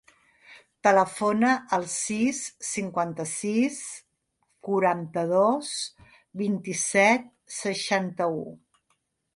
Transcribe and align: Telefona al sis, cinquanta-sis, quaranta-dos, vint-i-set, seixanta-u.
Telefona 0.85 1.51
al 1.77 1.85
sis, 1.95 2.39
cinquanta-sis, 2.69 3.77
quaranta-dos, 4.71 5.71
vint-i-set, 6.45 7.31
seixanta-u. 7.63 8.45